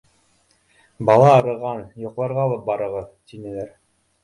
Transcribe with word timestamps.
—Бала 1.09 1.27
арыған, 1.41 1.85
йоҡларға 2.05 2.47
алып 2.47 2.67
барығыҙ,— 2.73 3.15
тинеләр. 3.31 3.73